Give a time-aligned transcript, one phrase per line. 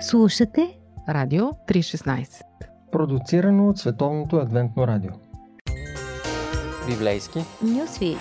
[0.00, 2.42] Слушате Радио 316
[2.92, 5.10] Продуцирано от Световното адвентно радио.
[6.88, 7.38] Библейски.
[7.62, 8.18] Нюсвит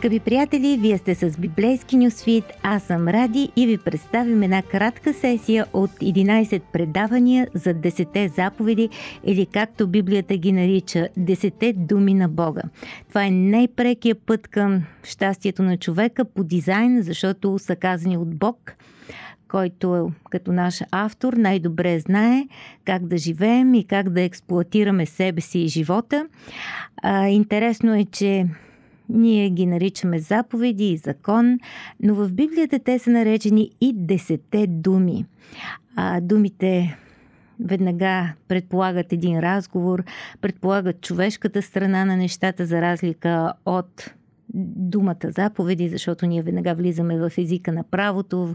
[0.00, 5.14] Скъпи приятели, вие сте с Библейски нюсвит, аз съм Ради и ви представим една кратка
[5.14, 8.88] сесия от 11 предавания за 10 заповеди
[9.24, 12.62] или както Библията ги нарича 10 думи на Бога.
[13.08, 18.72] Това е най-прекия път към щастието на човека по дизайн, защото са казани от Бог
[19.48, 22.44] който като наш автор най-добре знае
[22.84, 26.26] как да живеем и как да експлуатираме себе си и живота.
[27.02, 28.46] А, интересно е, че
[29.12, 31.58] ние ги наричаме заповеди и закон,
[32.02, 35.24] но в Библията те са наречени и десете думи.
[35.96, 36.98] А думите
[37.60, 40.04] веднага предполагат един разговор,
[40.40, 44.10] предполагат човешката страна на нещата, за разлика от
[44.54, 48.54] думата заповеди, защото ние веднага влизаме в езика на правото,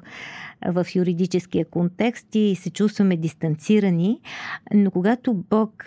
[0.66, 4.20] в юридическия контекст и се чувстваме дистанцирани.
[4.74, 5.86] Но когато Бог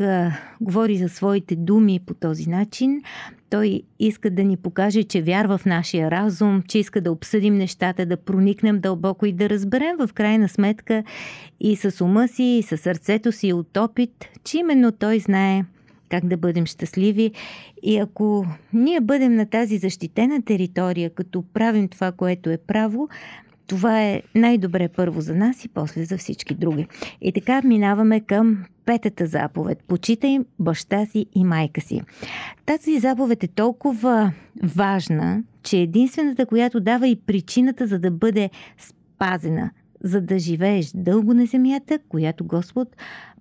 [0.61, 3.03] говори за своите думи по този начин,
[3.51, 8.07] той иска да ни покаже, че вярва в нашия разум, че иска да обсъдим нещата,
[8.07, 11.05] да проникнем дълбоко и да разберем в крайна сметка
[11.61, 15.65] и с ума си, и с сърцето си от опит, че именно той знае
[16.09, 17.33] как да бъдем щастливи.
[17.83, 23.09] И ако ние бъдем на тази защитена територия, като правим това, което е право,
[23.67, 26.87] това е най-добре първо за нас и после за всички други.
[27.21, 29.79] И така минаваме към петата заповед.
[29.89, 32.01] Почитай баща си и майка си.
[32.67, 39.71] Тази заповед е толкова важна, че единствената, която дава и причината за да бъде спазена,
[40.05, 42.97] за да живееш дълго на земята, която Господ,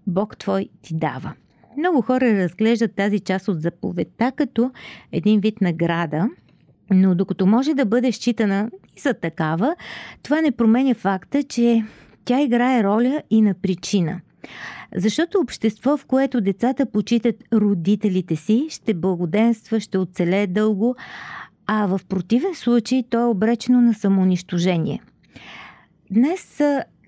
[0.08, 1.34] Бог твой, ти дава.
[1.78, 4.72] Много хора разглеждат тази част от заповедта като
[5.12, 6.30] един вид награда,
[6.92, 9.76] но докато може да бъде считана и за такава,
[10.24, 11.86] това не променя факта, че
[12.26, 14.22] тя играе роля и на причина.
[14.96, 20.96] Защото общество, в което децата почитат родителите си, ще благоденства, ще оцелее дълго,
[21.68, 25.02] а в противен случай то е обречено на самоунищожение.
[26.12, 26.62] Днес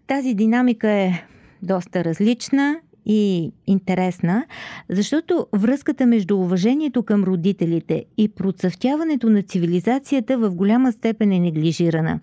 [0.07, 1.25] тази динамика е
[1.61, 2.79] доста различна
[3.11, 4.45] и интересна,
[4.89, 12.19] защото връзката между уважението към родителите и процъфтяването на цивилизацията в голяма степен е неглижирана.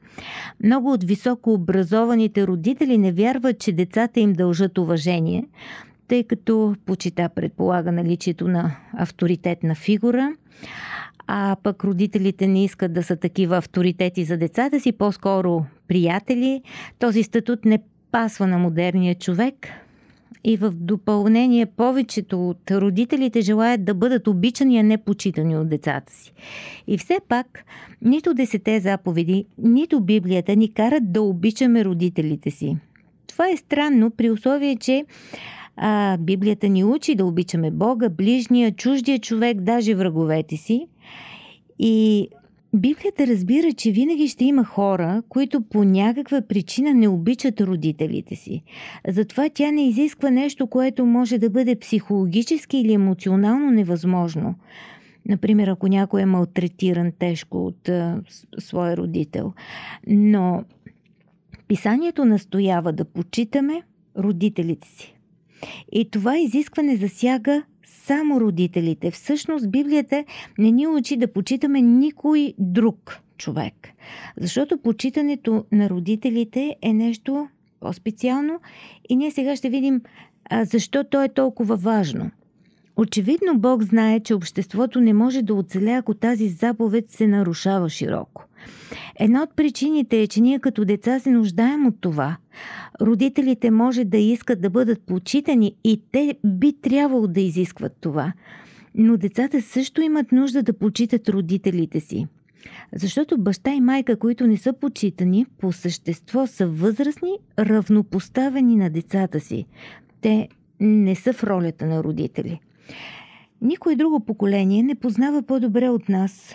[0.65, 5.45] Много от високо образованите родители не вярват, че децата им дължат уважение,
[6.09, 10.33] тъй като почита предполага наличието на авторитетна фигура,
[11.27, 16.63] а пък родителите не искат да са такива авторитети за децата си, по-скоро приятели.
[16.99, 17.79] Този статут не
[18.13, 19.55] пасва на модерния човек–
[20.47, 26.13] и в допълнение повечето от родителите желаят да бъдат обичани, а не почитани от децата
[26.13, 26.33] си.
[26.87, 27.65] И все пак,
[28.03, 32.77] нито десете заповеди, нито Библията ни карат да обичаме родителите си.
[33.29, 35.05] Това е странно при условие, че
[35.77, 40.87] а, Библията ни учи да обичаме Бога, ближния, чуждия човек, даже враговете си.
[41.79, 42.29] И
[42.77, 48.63] Библията разбира, че винаги ще има хора, които по някаква причина не обичат родителите си.
[49.09, 54.55] Затова тя не изисква нещо, което може да бъде психологически или емоционално невъзможно.
[55.29, 58.21] Например, ако някой е малтретиран тежко от а,
[58.59, 59.53] своя родител.
[60.07, 60.65] Но
[61.69, 63.83] писанието настоява да почитаме
[64.19, 65.17] родителите си.
[65.93, 69.11] И това изискване засяга само родителите.
[69.11, 70.25] Всъщност Библията
[70.59, 73.89] не ни учи да почитаме никой друг човек.
[74.41, 77.49] Защото почитането на родителите е нещо
[77.81, 78.61] по-специално
[79.09, 80.01] и ние сега ще видим
[80.51, 82.31] а, защо то е толкова важно.
[82.97, 88.45] Очевидно Бог знае, че обществото не може да оцеля, ако тази заповед се нарушава широко.
[89.21, 92.37] Една от причините е, че ние като деца се нуждаем от това.
[93.01, 98.33] Родителите може да искат да бъдат почитани и те би трябвало да изискват това.
[98.95, 102.27] Но децата също имат нужда да почитат родителите си.
[102.95, 109.41] Защото баща и майка, които не са почитани, по същество са възрастни, равнопоставени на децата
[109.41, 109.67] си.
[110.21, 110.49] Те
[110.81, 112.61] не са в ролята на родители.
[113.63, 116.55] Никой друго поколение не познава по-добре от нас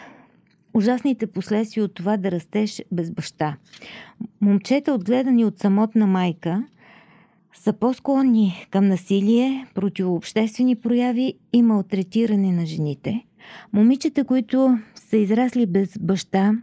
[0.74, 3.58] ужасните последствия от това да растеш без баща.
[4.42, 6.64] Момчета, отгледани от самотна майка,
[7.54, 13.26] са по-склонни към насилие, противообществени прояви и малтретиране на жените.
[13.74, 16.54] Момичета, които са израсли без баща,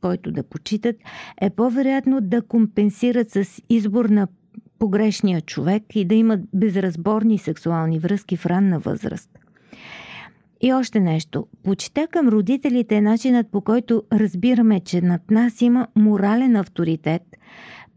[0.00, 0.96] който да почитат,
[1.40, 4.28] е по-вероятно да компенсират с избор на
[4.78, 9.37] погрешния човек и да имат безразборни сексуални връзки в ранна възраст.
[10.60, 11.46] И още нещо.
[11.62, 17.22] Почита към родителите е начинът по който разбираме, че над нас има морален авторитет,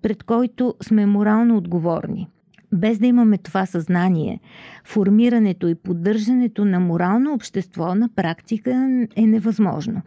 [0.02, 2.28] пред който сме морално отговорни.
[2.74, 4.40] Без да имаме това съзнание,
[4.86, 8.72] формирането и поддържането на морално общество на практика
[9.16, 10.02] е невъзможно.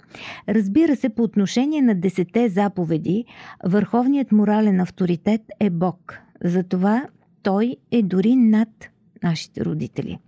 [0.49, 3.25] Разбира се, по отношение на десете заповеди,
[3.65, 6.19] върховният морален авторитет е Бог.
[6.45, 7.07] Затова
[7.43, 8.69] той е дори над
[9.23, 10.19] нашите родители.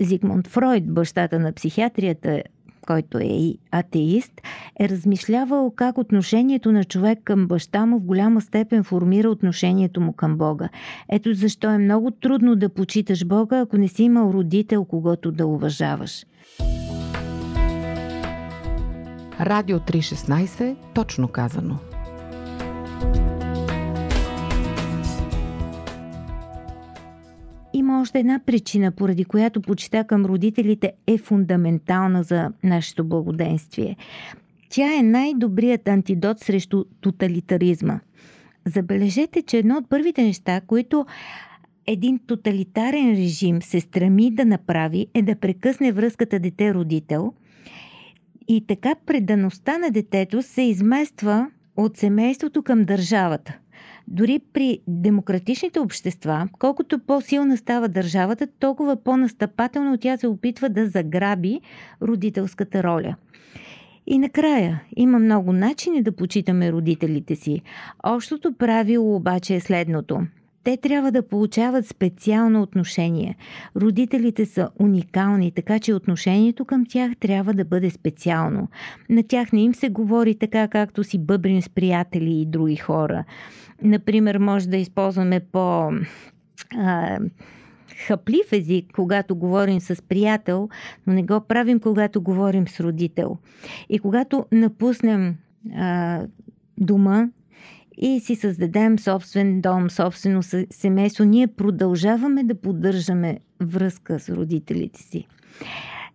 [0.00, 2.42] Зигмунд Фройд, бащата на психиатрията,
[2.86, 4.40] който е и атеист,
[4.80, 10.12] е размишлявал как отношението на човек към баща му в голяма степен формира отношението му
[10.12, 10.68] към Бога.
[11.08, 15.46] Ето защо е много трудно да почиташ Бога, ако не си имал родител, когато да
[15.46, 16.26] уважаваш.
[19.40, 21.78] Радио 316, точно казано.
[28.00, 33.96] Още една причина, поради която почита към родителите е фундаментална за нашето благоденствие.
[34.70, 38.00] Тя е най-добрият антидот срещу тоталитаризма.
[38.66, 41.06] Забележете, че едно от първите неща, които
[41.86, 47.32] един тоталитарен режим се стреми да направи, е да прекъсне връзката дете-родител
[48.48, 53.58] и така предаността на детето се измества от семейството към държавата–
[54.10, 61.60] дори при демократичните общества, колкото по-силна става държавата, толкова по-настъпателно тя се опитва да заграби
[62.02, 63.16] родителската роля.
[64.06, 67.62] И накрая, има много начини да почитаме родителите си.
[68.04, 70.20] Общото правило обаче е следното–
[70.68, 73.36] те трябва да получават специално отношение.
[73.76, 78.68] Родителите са уникални, така че отношението към тях трябва да бъде специално.
[79.10, 83.24] На тях не им се говори така, както си бъбрим с приятели и други хора.
[83.82, 85.90] Например, може да използваме по...
[86.76, 87.18] А,
[88.06, 90.68] хъплив език, когато говорим с приятел,
[91.06, 93.36] но не го правим, когато говорим с родител.
[93.88, 95.36] И когато напуснем
[95.76, 96.22] а,
[96.78, 97.28] дома
[98.00, 105.26] и си създадем собствен дом, собствено семейство, ние продължаваме да поддържаме връзка с родителите си.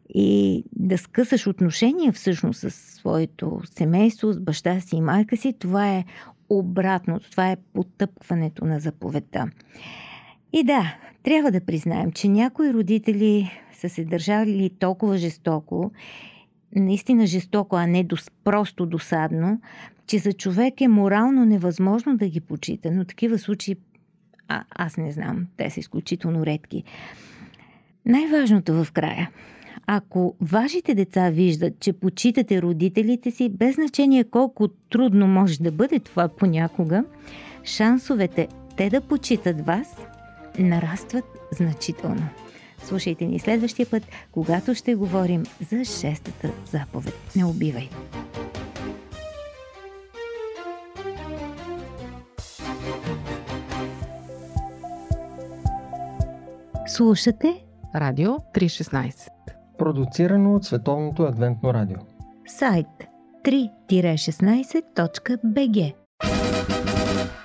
[0.09, 5.89] И да скъсаш отношения всъщност с своето семейство, с баща си и майка си, това
[5.89, 6.06] е
[6.50, 9.47] обратното, това е потъпкването на заповедта.
[10.53, 15.91] И да, трябва да признаем, че някои родители са се държали толкова жестоко,
[16.75, 18.07] наистина жестоко, а не
[18.44, 19.62] просто досадно,
[20.08, 23.76] че за човек е морално невъзможно да ги почита, но такива случаи
[24.48, 26.84] а, аз не знам, те са изключително редки.
[28.06, 29.30] Най-важното в края.
[29.88, 36.00] Ако вашите деца виждат, че почитате родителите си, без значение колко трудно може да бъде
[36.00, 37.04] това понякога,
[37.64, 38.48] шансовете
[38.78, 39.98] те да почитат вас
[40.60, 42.30] нарастват значително.
[42.84, 47.14] Слушайте ни следващия път, когато ще говорим за шестата заповед.
[47.36, 47.90] Не убивай!
[56.95, 57.63] Слушате
[57.95, 59.28] Радио 316
[59.78, 61.98] Продуцирано от Световното адвентно радио.
[62.48, 62.88] Сайт
[63.45, 65.94] 3-16.bg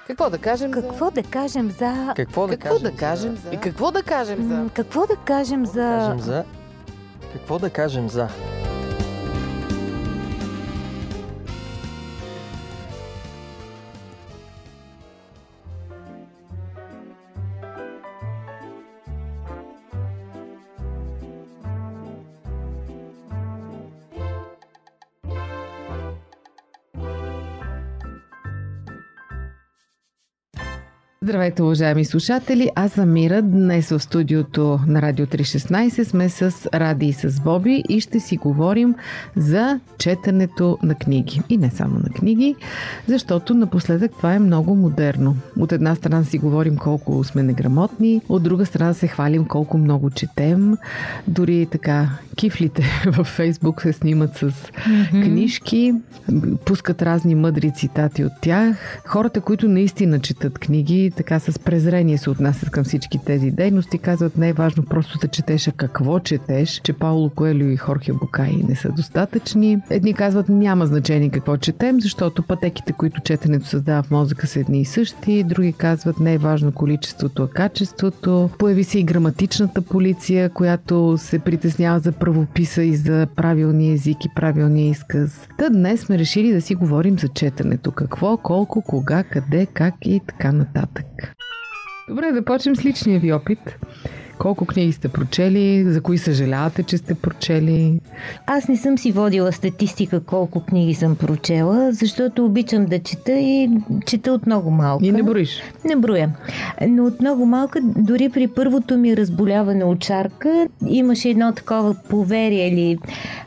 [0.06, 1.10] какво да кажем Какво за...
[1.10, 2.12] да кажем за...
[2.16, 3.50] Какво да какво кажем да кажем за...
[3.52, 4.70] И какво да кажем за...
[4.74, 5.74] Какво да кажем за...
[5.74, 6.44] Кажем за...
[7.32, 8.28] Какво да кажем за...
[31.28, 32.70] Здравейте, уважаеми слушатели!
[32.74, 33.42] Аз съм Мира.
[33.42, 38.36] Днес в студиото на Радио 316 сме с Ради и с Боби и ще си
[38.36, 38.94] говорим
[39.36, 41.40] за четенето на книги.
[41.48, 42.56] И не само на книги,
[43.06, 45.36] защото напоследък това е много модерно.
[45.60, 50.10] От една страна си говорим колко сме неграмотни, от друга страна се хвалим колко много
[50.10, 50.76] четем.
[51.26, 55.24] Дори така кифлите във Фейсбук се снимат с mm-hmm.
[55.24, 55.94] книжки,
[56.64, 59.00] пускат разни мъдри цитати от тях.
[59.06, 63.98] Хората, които наистина четат книги, така с презрение се отнасят към всички тези дейности.
[63.98, 68.12] Казват, не е важно просто да четеш, а какво четеш, че Пауло Коелю и Хорхе
[68.12, 69.78] Букай не са достатъчни.
[69.90, 74.80] Едни казват, няма значение какво четем, защото пътеките, които четенето създава в мозъка са едни
[74.80, 75.44] и същи.
[75.44, 78.50] Други казват, не е важно количеството, а качеството.
[78.58, 84.34] Появи се и граматичната полиция, която се притеснява за правописа и за правилния език и
[84.34, 85.48] правилния изказ.
[85.58, 87.92] Та днес сме решили да си говорим за четенето.
[87.92, 91.07] Какво, колко, кога, къде, как и така нататък.
[92.08, 93.78] Добре, да почнем с личния ви опит.
[94.38, 95.84] Колко книги сте прочели?
[95.92, 98.00] За кои съжалявате, че сте прочели?
[98.46, 103.70] Аз не съм си водила статистика колко книги съм прочела, защото обичам да чета и
[104.06, 105.04] чета от много малко.
[105.04, 105.62] И не броиш?
[105.84, 106.30] Не броя.
[106.88, 112.68] Но от много малка, дори при първото ми разболяване от чарка, имаше едно такова поверие
[112.68, 112.98] или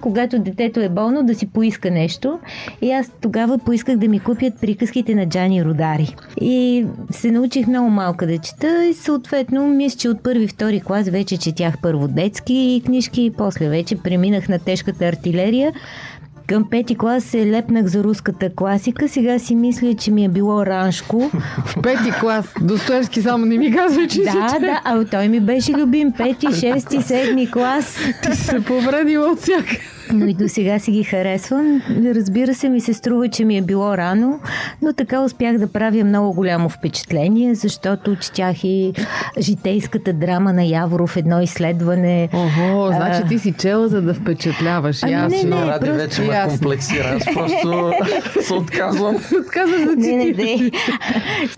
[0.01, 2.39] когато детето е болно да си поиска нещо.
[2.81, 6.15] И аз тогава поисках да ми купят приказките на Джани Родари.
[6.41, 11.09] И се научих много малка да чета и съответно мисля, че от първи, втори клас
[11.09, 15.73] вече четях първо детски книжки и после вече преминах на тежката артилерия.
[16.47, 19.09] Към пети клас се лепнах за руската класика.
[19.09, 21.29] Сега си мисля, че ми е било раншко.
[21.65, 22.53] В пети клас.
[22.61, 26.11] Достоевски само не ми казва, че Да, си да, а той ми беше любим.
[26.11, 27.97] Пети, шести, седми клас.
[28.23, 29.75] Ти се повредила от всяка.
[30.13, 31.81] Но и до сега си ги харесвам.
[32.05, 34.39] Разбира се, ми се струва, че ми е било рано,
[34.81, 38.93] но така успях да правя много голямо впечатление, защото четях и
[39.39, 42.29] житейската драма на Яворов, едно изследване.
[42.33, 45.03] Ого, значи ти си чела, за да впечатляваш.
[45.03, 45.49] Ами не, Ясно.
[45.49, 47.17] не, Ради просто вече ме комплексира.
[47.17, 47.91] Аз просто
[48.41, 49.15] се отказвам.
[49.15, 50.71] Отказваш да Не, не, не.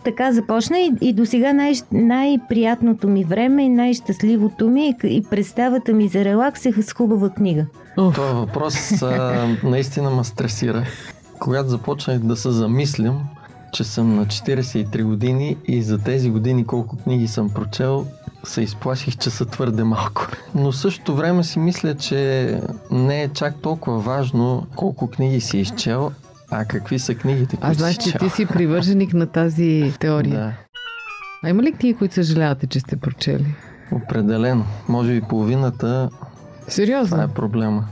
[0.03, 5.23] така започна и, и до сега най- най-приятното ми време и най-щастливото ми е и
[5.29, 7.65] представата ми за релакс е с хубава книга.
[7.95, 10.85] Това въпрос а, наистина ме стресира.
[11.39, 13.21] Когато започнах да се замислям,
[13.73, 18.07] че съм на 43 години и за тези години колко книги съм прочел,
[18.43, 20.27] се изплаших, че са твърде малко.
[20.55, 22.59] Но същото време си мисля, че
[22.91, 26.11] не е чак толкова важно колко книги си изчел,
[26.51, 30.39] а какви са книгите, които А знаеш, си че ти си привърженик на тази теория.
[30.39, 30.53] Да,
[31.43, 33.55] А има ли книги, които съжалявате, че сте прочели?
[33.91, 34.65] определено.
[34.89, 36.09] Може би половината,
[36.67, 37.09] Сериозно?
[37.09, 37.83] това е проблема.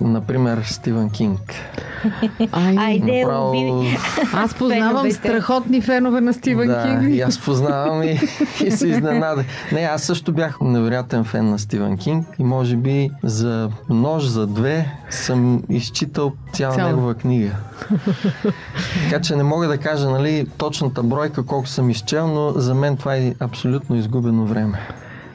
[0.00, 1.40] Например, Стивен Кинг.
[2.52, 3.96] Ай, Айде, Направо- уби.
[4.34, 5.14] Аз познавам Феновете.
[5.14, 7.14] страхотни фенове на Стивен да, Кинг.
[7.14, 8.20] и аз познавам и,
[8.64, 9.46] и се изненадах.
[9.72, 14.46] Не, аз също бях невероятен фен на Стивен Кинг и може би за нож за
[14.46, 16.88] две съм изчитал цяла Цяла.
[16.88, 17.50] негова книга.
[19.04, 22.96] така че не мога да кажа нали, точната бройка колко съм изчел, но за мен
[22.96, 24.78] това е абсолютно изгубено време.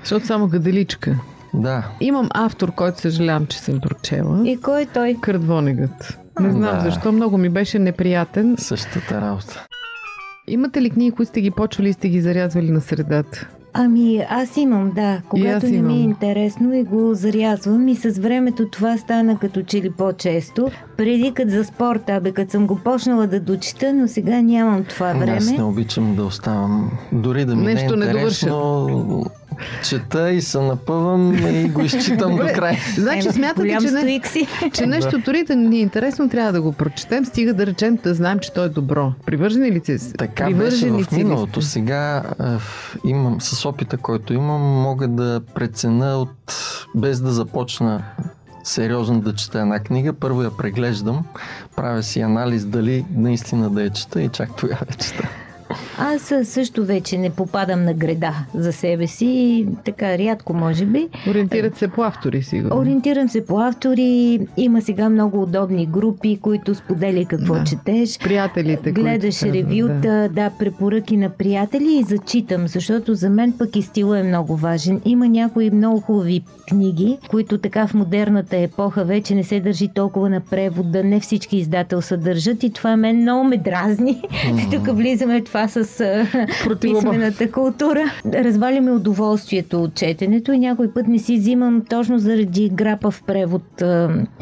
[0.03, 1.15] Защото само гаделичка.
[1.53, 4.49] Да, Имам автор, който съжалявам, че съм прочела.
[4.49, 5.17] И кой е той?
[5.21, 6.19] Кърт Вонегът.
[6.39, 6.79] Не знам Да.
[6.81, 8.55] защо, много ми беше неприятен.
[8.57, 9.65] същата работа.
[10.47, 13.47] Имате ли книги, които сте ги почвали и сте ги зарязвали на средата?
[13.73, 15.21] Ами, аз имам, да.
[15.29, 19.81] Когато не ми е интересно и го зарязвам и с времето това стана като че
[19.81, 20.71] ли по-често.
[20.97, 25.09] Преди като за спорта, абе, като съм го почнала да дочета, но сега нямам това
[25.09, 25.63] Аз не време.
[25.63, 26.91] обичам да оставам.
[27.11, 29.25] Дори да ми Нещо не е интересно,
[29.89, 32.77] чета и се напъвам и го изчитам до край.
[32.97, 34.21] Значи Ема, смятате, че, не,
[34.73, 38.13] че нещо дори да ни е интересно, трябва да го прочетем, стига да речем да
[38.13, 39.11] знаем, че то е добро.
[39.25, 40.13] Привържени ли си?
[40.13, 41.61] Така беше в миналото.
[41.61, 42.43] Сега е,
[43.09, 46.53] имам, с опита, който имам, мога да прецена от,
[46.95, 48.03] без да започна
[48.63, 50.13] сериозно да чета една книга.
[50.13, 51.25] Първо я преглеждам,
[51.75, 55.29] правя си анализ дали наистина да я чета и чак тогава я чета.
[55.97, 59.67] Аз също вече не попадам на греда за себе си.
[59.85, 61.07] Така рядко, може би.
[61.29, 62.77] Ориентират се по автори, сигурно.
[62.77, 64.39] Ориентирам се по автори.
[64.57, 67.63] Има сега много удобни групи, които споделя какво Да.
[67.63, 68.19] четеш.
[68.19, 70.29] Приятелите, Гледаш които ревюта, да.
[70.29, 70.51] да.
[70.59, 75.01] препоръки на приятели и зачитам, защото за мен пък и стила е много важен.
[75.05, 80.29] Има някои много хубави книги, които така в модерната епоха вече не се държи толкова
[80.29, 84.21] на превода, не всички издателства държат и това мен много ме дразни.
[84.71, 86.27] Тук влизаме в това с а,
[86.63, 87.11] Противоборство.
[87.11, 88.03] писмената култура.
[88.25, 93.81] Разваляме удоволствието от четенето и някой път не си взимам точно заради грапа в превод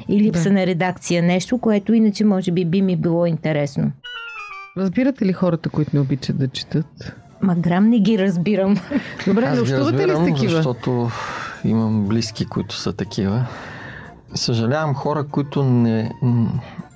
[0.09, 0.51] и липса Да.
[0.51, 3.91] на редакция нещо, което иначе може би би ми било интересно.
[4.77, 7.15] Разбирате ли хората, които не обичат да четат?
[7.41, 8.77] Ма грам не ги разбирам.
[9.27, 10.51] Добре, Аз общувате ли с такива?
[10.51, 11.09] защото
[11.65, 13.45] имам близки, които са такива.
[14.35, 16.11] Съжалявам хора, които не,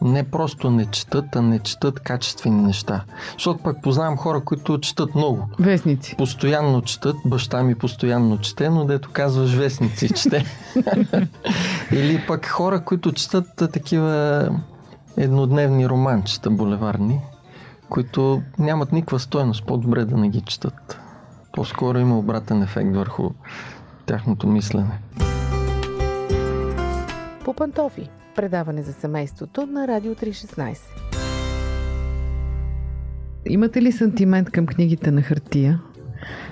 [0.02, 3.04] не просто не четат, а не четат качествени неща.
[3.34, 5.50] Защото пък познавам хора, които четат много.
[5.60, 6.16] Вестници.
[6.18, 10.46] Постоянно четат, баща ми постоянно чете, но дето казваш вестници чете.
[11.92, 14.50] Или пък хора, които четат такива
[15.18, 17.22] еднодневни романчета булеварни,
[17.90, 19.66] които нямат никаква стойност.
[19.66, 21.00] По-добре да не ги четат.
[21.54, 23.30] По-скоро има обратен ефект върху
[24.06, 25.00] тяхното мислене.
[27.46, 28.10] По пантофи.
[28.36, 30.78] Предаване за семейството на Радио 316.
[33.46, 35.82] Имате ли сантимент към книгите на хартия?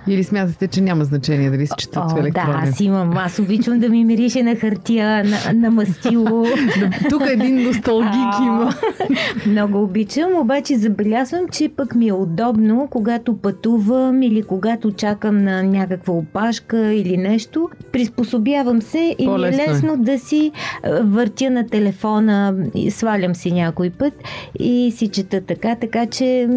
[0.07, 2.63] Или смятате, че няма значение дали се четат О, в електронен?
[2.63, 3.17] Да, аз имам.
[3.17, 6.45] Аз обичам да ми мирише на хартия, на, на мастило.
[7.09, 8.73] Тук един носталгик има.
[9.47, 15.63] Много обичам, обаче забелязвам, че пък ми е удобно, когато пътувам или когато чакам на
[15.63, 17.69] някаква опашка или нещо.
[17.91, 19.51] Приспособявам се и ми е е.
[19.51, 20.51] лесно да си
[20.83, 22.55] а, въртя на телефона,
[22.89, 24.13] свалям си някой път
[24.59, 26.49] и си чета така, така че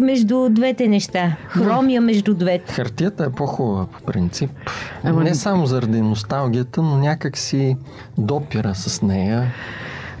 [0.00, 1.36] между двете неща.
[1.48, 2.72] Хромия между двете.
[2.72, 4.50] Хартията е по-хубава по принцип.
[5.04, 7.76] Ама- Не само заради носталгията, но някак си
[8.18, 9.52] допира с нея.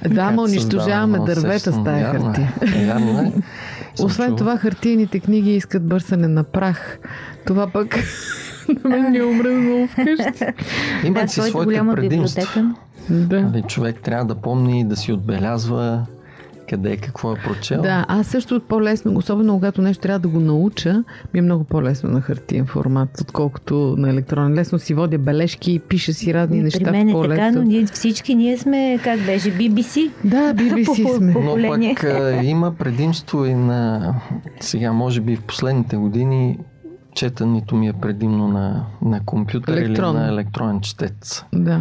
[0.08, 2.04] Да, ма унищожаваме дървета с тая е.
[2.04, 2.52] хартия.
[2.86, 3.32] Вярно е.
[3.94, 4.36] Съм Освен чувал.
[4.36, 6.98] това, хартийните книги искат бърсане на прах.
[7.46, 7.96] Това пък
[8.84, 10.44] на мен ми е умръзнало вкъщи.
[11.04, 12.74] Имат да, си своята своите предимства.
[13.10, 13.42] Да.
[13.42, 16.06] Нали, човек трябва да помни и да си отбелязва
[16.72, 17.82] къде какво е прочел.
[17.82, 22.10] Да, аз също по-лесно, особено когато нещо трябва да го науча, ми е много по-лесно
[22.10, 24.54] на хартиен формат, отколкото на електронен.
[24.54, 27.86] Лесно си водя бележки, пиша си разни неща При мен е в така, но ние
[27.86, 30.10] всички ние сме, как беше, BBC.
[30.24, 31.34] Да, BBC сме.
[31.34, 32.04] Но пък
[32.42, 34.14] има предимство и на
[34.60, 36.58] сега, може би в последните години,
[37.14, 40.18] четенето ми е предимно на, на компютър Електронно.
[40.18, 41.44] или на електронен четец.
[41.54, 41.80] Да.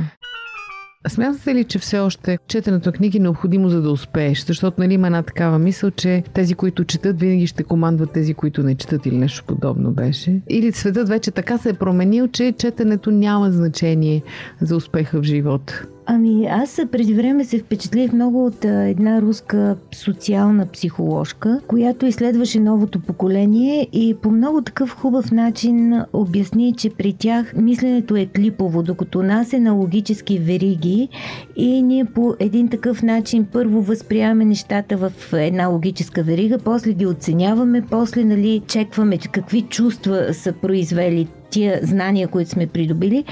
[1.08, 4.46] Смятате ли, че все още четенето на книги е необходимо за да успееш?
[4.46, 8.64] Защото нали, има една такава мисъл, че тези, които четат, винаги ще командват тези, които
[8.64, 10.42] не четат или нещо подобно беше.
[10.50, 14.22] Или светът вече така се е променил, че четенето няма значение
[14.62, 15.86] за успеха в живота.
[16.06, 23.00] Ами аз преди време се впечатлих много от една руска социална психоложка, която изследваше новото
[23.00, 29.24] поколение и по много такъв хубав начин обясни, че при тях мисленето е клипово, докато
[29.24, 31.10] нас е на логически вериги
[31.56, 37.06] и ние по един такъв начин първо възприемаме нещата в една логическа верига, после ги
[37.06, 43.26] оценяваме, после нали, чекваме какви чувства са произвели тия знания, които сме придобили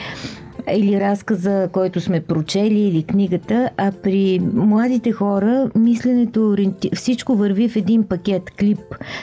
[0.72, 6.56] или разказа, който сме прочели, или книгата, а при младите хора мисленето,
[6.96, 8.80] всичко върви в един пакет клип,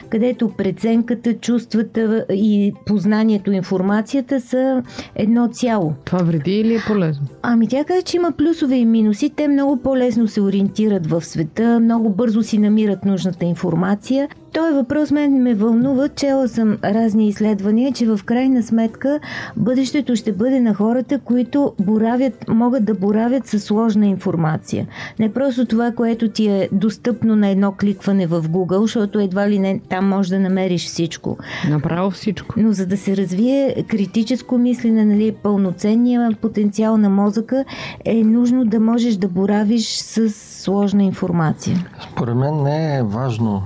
[0.08, 4.82] където преценката, чувствата и познанието, информацията са
[5.14, 5.92] едно цяло.
[6.04, 7.26] Това вреди или е полезно?
[7.42, 9.30] Ами тя каза, че има плюсове и минуси.
[9.36, 14.28] Те много по-лесно се ориентират в света, много бързо си намират нужната информация.
[14.52, 16.08] Той въпрос мен ме вълнува.
[16.08, 19.20] Чела съм разни изследвания, че в крайна сметка
[19.56, 21.35] бъдещето ще бъде на хората, които
[21.80, 24.86] боравят, могат да боравят със сложна информация.
[25.18, 29.58] Не просто това, което ти е достъпно на едно кликване в Google, защото едва ли
[29.58, 31.38] не там можеш да намериш всичко.
[31.70, 32.54] Направо всичко.
[32.56, 37.64] Но за да се развие критическо мислене, нали, пълноценния потенциал на мозъка,
[38.04, 41.86] е нужно да можеш да боравиш с сложна информация.
[42.12, 43.62] Според мен не е важно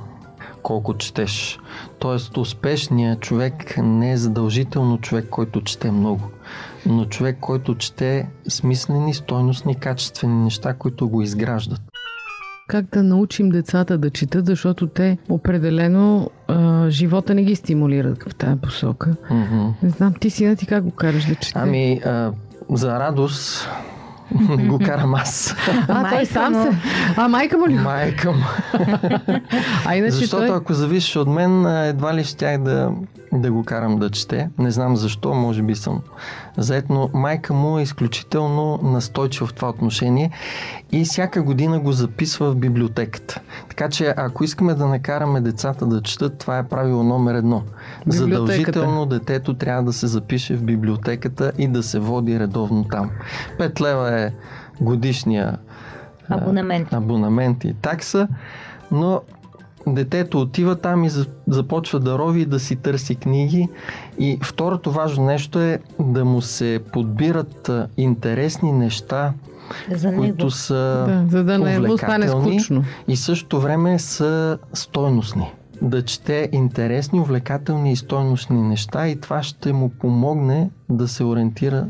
[0.63, 1.59] колко четеш.
[1.99, 6.21] Тоест, успешният човек не е задължително човек, който чете много.
[6.87, 11.81] Но човек, който чете смислени, стойностни, качествени неща, които го изграждат.
[12.69, 18.35] Как да научим децата да четат, защото те определено а, живота не ги стимулират в
[18.35, 19.17] тази посока.
[19.31, 19.69] Мгм.
[19.83, 21.53] Не знам, ти сина ти как го караш да чете?
[21.55, 22.33] Ами, а,
[22.71, 23.69] за радост
[24.69, 25.57] го карам аз.
[25.89, 26.79] а, той майка сам се...
[27.17, 27.75] А, майка му ли?
[27.75, 28.45] Майка му.
[29.87, 30.57] А иначе Защото той...
[30.57, 32.93] ако зависиш от мен, а, едва ли щях да,
[33.33, 34.49] да го карам да чете.
[34.59, 36.01] Не знам защо, може би съм
[36.57, 40.31] заед, но майка му е изключително настойчива в това отношение
[40.93, 43.41] и всяка година го записва в библиотеката.
[43.69, 47.63] Така че ако искаме да накараме децата да четат, това е правило номер едно.
[48.07, 48.39] Библиотеката.
[48.39, 53.11] Задължително детето трябва да се запише в библиотеката и да се води редовно там.
[53.59, 54.20] 5 лева е
[54.81, 55.59] годишния
[56.29, 56.93] а, Абонамент.
[56.93, 58.29] абонамент и такса,
[58.91, 59.21] но
[59.87, 63.69] детето отива там и за- започва да рови и да си търси книги.
[64.19, 69.33] И второто важно нещо е да му се подбират интересни неща,
[69.91, 70.19] За него.
[70.19, 70.75] които са
[71.09, 72.85] Да, за да не му стане увлекателни скучно.
[73.09, 75.53] и същото време са стойностни.
[75.83, 81.87] Да чете интересни, увлекателни и стойностни неща и това ще му помогне да се ориентира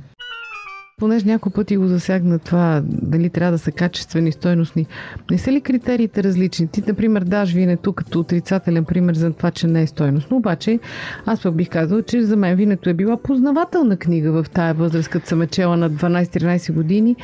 [1.00, 4.86] Понеже няколко пъти го засягна това, дали трябва да са качествени, стойностни.
[5.30, 6.68] Не са ли критериите различни?
[6.68, 10.36] Ти, например, даш винето като отрицателен пример за това, че не е стойностно.
[10.36, 10.78] Обаче,
[11.26, 15.08] аз пък бих казал, че за мен винето е била познавателна книга в тая възраст,
[15.08, 17.16] като съм е чела на 12-13 години.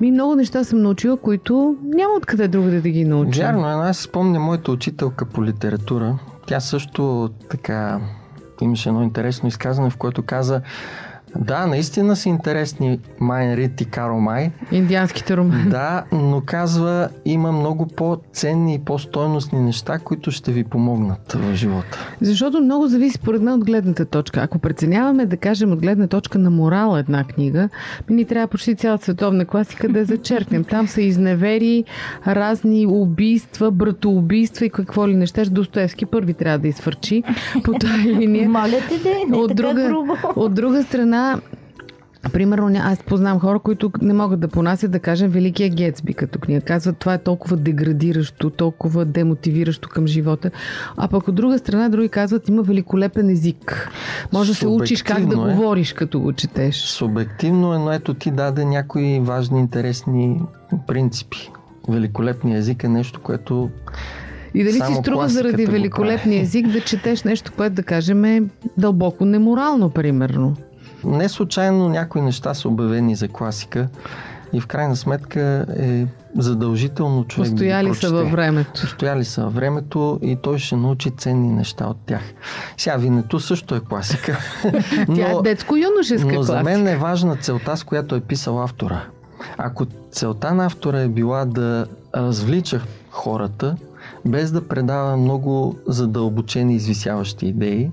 [0.00, 3.40] Ми много неща съм научила, които няма откъде другаде да ги науча.
[3.40, 6.18] Вярно, но аз спомня моята учителка по литература.
[6.46, 8.00] Тя също така
[8.62, 10.60] имаше едно интересно изказване, в което каза
[11.38, 14.50] Да, наистина са интересни Майн Рит и Каро Май.
[14.72, 15.70] Индианските романи.
[15.70, 21.98] Да, но казва, има много по-ценни и по-стойностни неща, които ще ви помогнат в живота.
[22.20, 24.40] Защото много зависи според мен от гледната точка.
[24.40, 27.68] Ако преценяваме, да кажем, от гледна точка на морал една книга,
[28.10, 30.64] ни трябва почти цялата световна класика да я зачеркнем.
[30.64, 31.84] Там са изневери,
[32.26, 35.42] разни убийства, братоубийства и какво ли неща.
[35.50, 37.22] Достоевски първи трябва да изфърчи
[37.64, 38.48] по тази линия.
[38.48, 40.16] Моля те, де, не от, така друга, грубо.
[40.36, 41.23] от друга страна,
[42.32, 46.60] Примерно, аз познавам хора, които не могат да понасят, да кажем, Великия Гетсби като книга.
[46.60, 50.50] Казват, това е толкова деградиращо, толкова демотивиращо към живота.
[50.96, 53.90] А пък от друга страна, други казват, има великолепен език.
[54.32, 55.54] Може да се учиш как да е.
[55.54, 56.76] говориш, като го четеш.
[56.76, 60.40] Субективно е, но ето ти даде някои важни, интересни
[60.86, 61.50] принципи.
[61.88, 63.70] Великолепният език е нещо, което
[64.54, 68.42] И дали си струва заради великолепния език да четеш нещо, което да кажем е
[68.78, 70.56] дълбоко неморално, примерно.
[71.04, 73.88] Не случайно някои неща са обявени за класика
[74.52, 78.86] и в крайна сметка е задължително човек Постояли да са във времето.
[78.86, 82.22] Стояли са във времето и той ще научи ценни неща от тях.
[82.76, 84.38] Сега винето също е класика.
[85.14, 86.64] Тя е детско-юношеска но за класика.
[86.64, 89.04] мен е важна целта, с която е писал автора.
[89.58, 93.76] Ако целта на автора е била да развлича хората,
[94.24, 97.90] без да предава много задълбочени извисяващи идеи,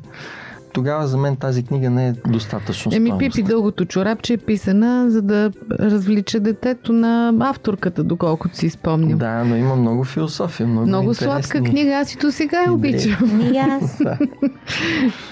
[0.73, 3.17] тогава за мен тази книга не е достатъчно Еми.
[3.19, 9.17] Пипи дългото чорапче е писана, за да развлича детето на авторката, доколкото си спомням.
[9.17, 13.41] Да, но има много философия, много, Много сладка книга, аз и до сега я обичам.
[13.53, 13.97] И аз.
[13.97, 14.17] Да.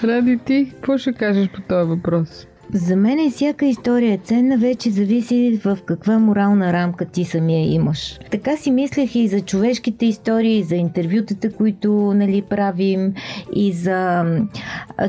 [0.08, 2.46] Ради ти, какво ще кажеш по този въпрос?
[2.72, 8.18] За мен всяка история е ценна, вече зависи в каква морална рамка ти самия имаш.
[8.30, 13.14] Така си мислех и за човешките истории, и за интервютата, които нали, правим,
[13.54, 14.24] и за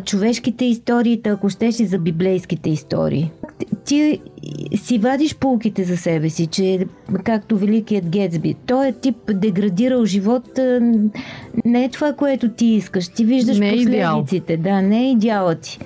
[0.05, 3.31] човешките истории, ако щеш и за библейските истории.
[3.85, 4.19] Ти-
[4.75, 6.85] си вадиш полките за себе си, че
[7.23, 10.59] както великият Гетсби, той е тип деградирал живот,
[11.65, 13.07] не е това, което ти искаш.
[13.07, 14.21] Ти виждаш Не е идеал.
[14.21, 14.57] последиците.
[14.57, 15.79] Да, не е идеалът ти.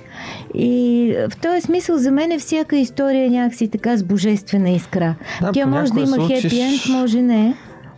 [0.53, 5.15] И в този смисъл за мен всяка история е някакси така с божествена искра.
[5.41, 7.55] Да, Тя може да има се хепи енд, може не.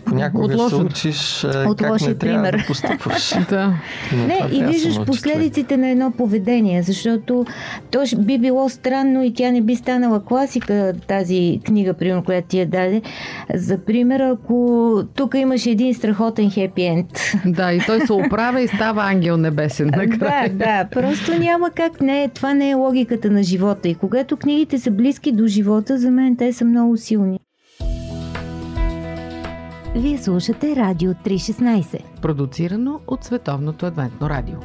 [0.10, 2.58] Понякога От се учиш От как не трябва пример.
[2.58, 3.36] да постъпваш.
[3.50, 3.74] Да.
[4.18, 7.46] Но Не, това и виждаш последиците на едно поведение, защото
[7.92, 12.60] то би било странно и тя не би станала класика, тази книга, примерно, която ти
[12.60, 13.02] я даде.
[13.56, 17.08] За пример, ако тук имаш един страхотен хепи енд.
[17.46, 22.02] да, и той се оправя и става ангел небесен Да, да, просто няма как.
[22.02, 23.90] Не, това не е логиката на живота.
[23.90, 27.40] И когато книгите са близки до живота, за мен те са много силни.
[29.98, 32.04] Вие слушате Радио 316.
[32.22, 34.56] Продуцирано от Световното адвентно радио.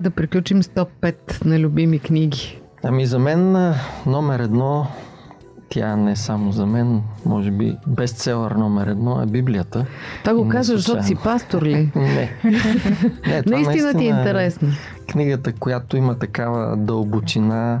[0.00, 2.60] Да приключим с топ 5 на любими книги.
[2.84, 3.74] Ами за мен
[4.06, 4.86] номер едно,
[5.68, 9.86] тя не само за мен, може би бестселър номер едно е Библията.
[10.24, 11.74] Това го казваш, защото си пастор ли?
[11.96, 12.30] Не.
[13.26, 14.68] не това Наистина ти е интересно.
[15.08, 17.80] Книгата, която има такава дълбочина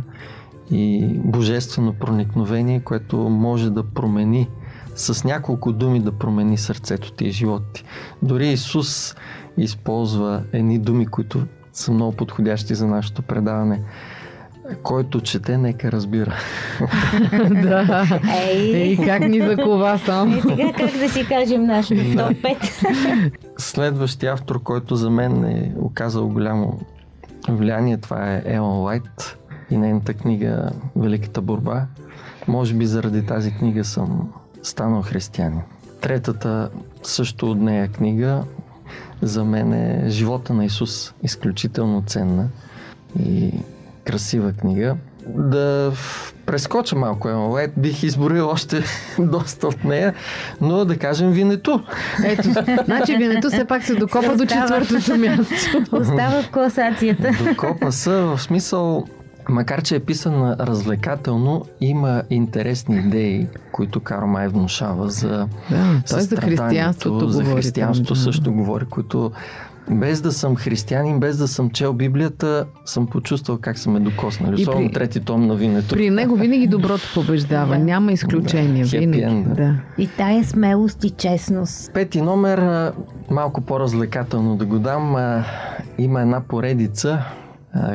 [0.72, 4.48] и божествено проникновение, което може да промени
[4.94, 7.84] с няколко думи да промени сърцето ти и живота ти.
[8.22, 9.16] Дори Исус
[9.56, 13.82] използва едни думи, които са много подходящи за нашето предаване.
[14.82, 16.34] Който чете, нека разбира.
[17.50, 18.06] да.
[18.48, 20.32] Ей, Ей, как ни закова сам.
[20.38, 23.32] е, сега как да си кажем нашото топ 5?
[23.58, 26.78] Следващия автор, който за мен е оказал голямо
[27.48, 29.38] влияние, това е Елон Лайт
[29.72, 31.86] и нейната книга Великата борба.
[32.48, 34.32] Може би заради тази книга съм
[34.62, 35.60] станал християнин.
[36.00, 36.70] Третата
[37.02, 38.42] също от нея книга
[39.22, 41.14] за мен е Живота на Исус.
[41.22, 42.48] Изключително ценна
[43.20, 43.52] и
[44.04, 44.96] красива книга.
[45.26, 45.92] Да
[46.46, 48.82] прескоча малко Елон Лайт, бих изборил още
[49.18, 50.14] доста от нея,
[50.60, 51.82] но да кажем Винето.
[52.24, 52.48] Ето,
[52.84, 54.80] значи винето все пак се докопа до Остава.
[54.80, 55.44] четвъртото място.
[55.92, 57.30] Остава в класацията.
[57.50, 59.04] Докопа са в смисъл,
[59.48, 65.80] макар че е писана развлекателно, има интересни идеи, които Карл Май внушава за Да, той
[66.06, 67.56] за състраданието, християнството за говори.
[67.56, 68.20] християнството да.
[68.20, 69.30] също говори, които
[69.90, 74.52] без да съм християнин, без да съм чел Библията, съм почувствал как са ме докоснали.
[74.52, 75.88] И Особено при- трети том на винето.
[75.88, 77.66] При него винаги доброто побеждава.
[77.68, 77.78] Да.
[77.78, 78.84] Няма изключение.
[78.84, 79.44] Да, Винаги.
[79.46, 79.74] да.
[79.98, 81.92] И тая смелост и честност.
[81.92, 82.92] Пети номер,
[83.30, 85.16] малко по-развлекателно да го дам,
[85.98, 87.18] има една поредица,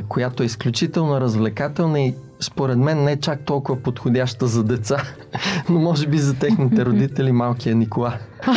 [0.10, 5.04] която е изключително развлекателна и според мен не е чак толкова подходяща за деца,
[5.70, 8.13] но може би за техните родители малкия Никола.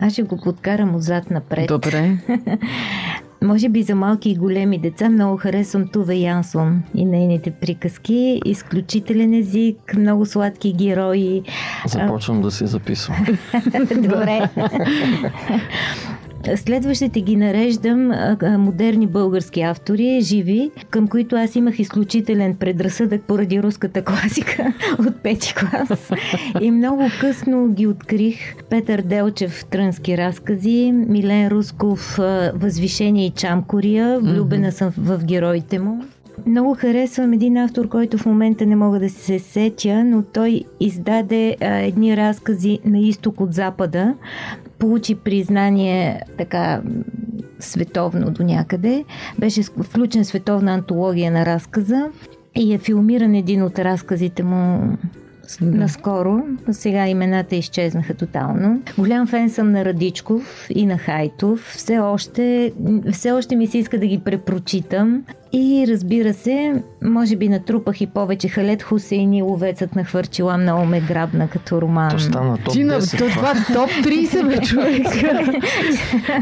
[0.00, 1.68] Аз ще го подкарам отзад напред.
[1.68, 2.18] Добре.
[3.42, 8.40] може би за малки и големи деца много харесвам Туве Янсон и нейните приказки.
[8.44, 11.42] Изключителен език, много сладки герои.
[11.86, 13.26] Започвам да се записвам.
[13.96, 14.50] Добре.
[16.56, 18.12] Следващите ги нареждам
[18.58, 25.54] модерни български автори, живи, към които аз имах изключителен предразсъдък поради руската класика от пети
[25.54, 26.10] клас.
[26.60, 28.54] И много късно ги открих.
[28.70, 32.18] Петър Делчев, Трънски разкази, Милен Русков,
[32.54, 36.04] Възвишение и Чамкория, влюбена съм в героите му.
[36.46, 41.56] Много харесвам един автор, който в момента не мога да се сетя, но той издаде
[41.60, 44.14] а, едни разкази на изток от запада.
[44.78, 46.82] Получи признание така
[47.60, 49.04] световно до някъде.
[49.38, 52.08] Беше включен световна антология на разказа
[52.56, 54.96] и е филмиран един от разказите му
[55.60, 55.78] да.
[55.78, 56.42] наскоро.
[56.70, 58.82] Сега имената изчезнаха тотално.
[58.98, 61.72] Голям фен съм на Радичков и на Хайтов.
[61.76, 62.72] Все още,
[63.12, 65.24] все още ми се иска да ги препрочитам.
[65.52, 71.00] И разбира се, може би натрупах и повече Халет Хусейни, ловецът на хвърчила много ме
[71.00, 72.10] грабна като роман.
[72.10, 75.06] То стана топ Ти на 10, то, това топ 30 бе, човек.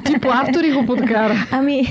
[0.05, 1.47] Ти по автори го подкара.
[1.51, 1.83] Ами,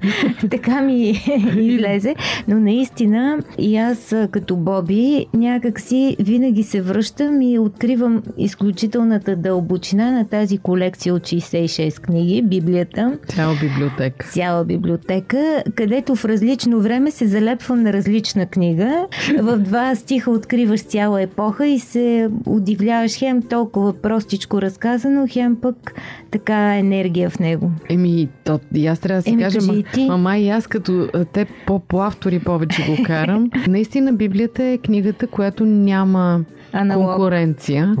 [0.50, 1.10] така ми
[1.56, 2.14] излезе.
[2.48, 10.12] Но наистина и аз като Боби някак си винаги се връщам и откривам изключителната дълбочина
[10.12, 13.18] на тази колекция от 66 книги, Библията.
[13.28, 14.26] Цяла библиотека.
[14.26, 19.06] Цяла библиотека, където в различно време се залепвам на различна книга.
[19.38, 25.94] В два стиха откриваш цяла епоха и се удивляваш хем толкова простичко разказано, хем пък
[26.30, 27.70] така енергия в него.
[27.88, 31.46] Еми, то, и аз трябва да си Еми, кажа, ма, мама и аз като те
[31.66, 33.50] по, по автори повече го карам.
[33.68, 37.06] Наистина Библията е книгата, която няма Аналог.
[37.06, 37.94] конкуренция.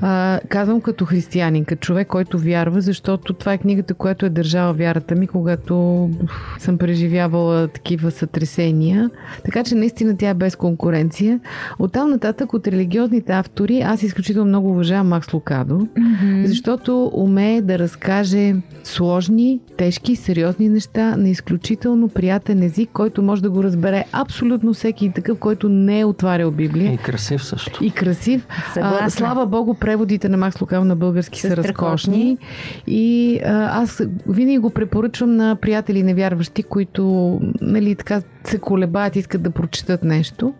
[0.00, 4.72] А, казвам като християнин, като човек, който вярва, защото това е книгата, която е държала
[4.72, 6.10] вярата ми, когато
[6.58, 9.10] съм преживявала такива сътресения.
[9.44, 11.40] Така че наистина тя е без конкуренция.
[11.78, 16.46] Оттам нататък от религиозните автори аз изключително много уважавам Макс Лукадо, Мгм.
[16.46, 23.50] защото умее да разкаже сложни, тежки, сериозни неща на изключително приятен език, който може да
[23.50, 26.92] го разбере абсолютно всеки такъв, който не е отварял Библия.
[26.92, 27.84] И красив също.
[27.84, 28.46] И красив.
[28.74, 28.98] Съгласна.
[29.06, 32.38] А, слава Богу, преводите на Макс Лукал на български Са са, разкошни.
[32.86, 37.40] И а, аз винаги го препоръчвам на приятели невярващи, които
[37.76, 40.54] нали, така се колебаят, искат да прочитат нещо.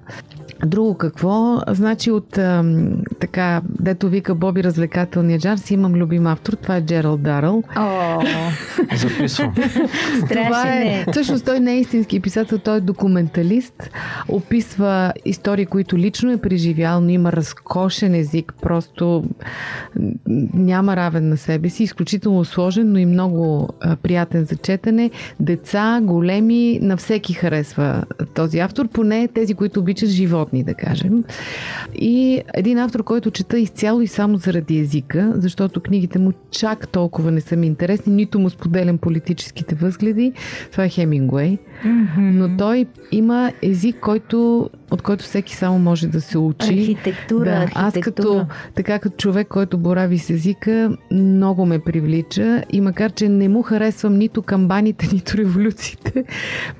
[0.65, 1.61] Друго какво?
[1.69, 2.39] Значи от
[3.21, 6.53] така, дето вика Боби развлекателния джар, си имам любим автор.
[6.53, 7.63] Това е Джералд Даръл.
[7.77, 8.23] О,
[8.97, 9.55] Записвам.
[10.29, 11.13] Това е, е.
[11.13, 13.91] всъщност той не е истински писател, той е документалист.
[14.29, 19.25] Описва истории, които лично е преживял, но има разкошен език, просто
[20.55, 25.11] няма равен на себе си, изключително сложен, но и много а, приятен за четене.
[25.41, 30.09] Деца, големи, на всеки харесва този автор, поне тези, които обичат
[30.47, 31.25] животни, да кажем.
[31.95, 37.31] И един автор, който чета изцяло и само заради езика, защото книгите му чак толкова
[37.31, 40.33] не са ми интересни, нито му споделям политическите възгледи.
[40.73, 41.59] Това е Хемингуей.
[42.19, 46.81] Но той има език, който, от който всеки само може да се учи.
[46.81, 47.87] Архитектура, Да, архитектура.
[47.87, 53.29] аз като, така като човек, който борави с езика, много ме привлича и макар, че
[53.29, 56.25] не му харесвам нито камбаните, нито революциите,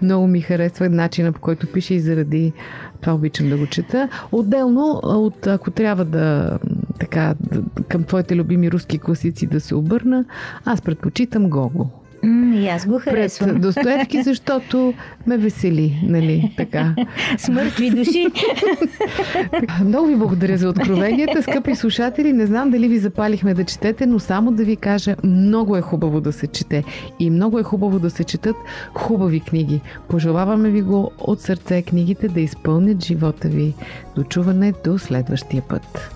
[0.03, 2.53] много ми харесва начина по който пише и заради
[3.01, 4.09] това обичам да го чета.
[4.33, 6.59] Отделно, от, ако трябва да
[7.01, 7.35] така,
[7.89, 10.25] към твоите любими руски класици да се обърна,
[10.65, 11.91] аз предпочитам Гого.
[12.55, 13.61] И аз го Пред харесвам.
[13.61, 14.95] Достоевски, защото
[15.27, 16.95] ме весели, нали, така.
[17.39, 18.27] С мъртви души.
[19.85, 22.33] Много ви благодаря за откровенията, скъпи слушатели.
[22.33, 26.21] Не знам дали ви запалихме да четете, но само да ви кажа, много е хубаво
[26.21, 26.85] да се чете
[27.21, 28.57] и много е хубаво да се четат
[28.95, 29.81] хубави книги.
[30.09, 33.75] Пожелаваме ви го от сърце книгите да изпълнят живота ви.
[34.17, 36.16] Дочуване до следващия път.